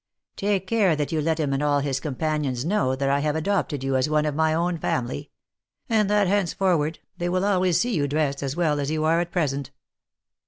[0.35, 3.83] Take care that you let him and all his companions know that I have adopted
[3.83, 5.29] you as one of my own family;
[5.87, 9.31] and that henceforward, they will always see you dressed as well as you are at
[9.31, 9.69] present."